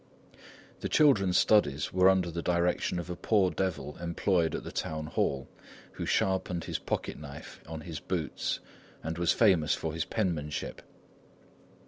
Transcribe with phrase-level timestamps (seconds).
[0.79, 5.05] The children's studies were under the direction of a poor devil employed at the town
[5.05, 5.47] hall,
[5.91, 8.61] who sharpened his pocketknife on his boots
[9.03, 10.81] and was famous for his penmanship.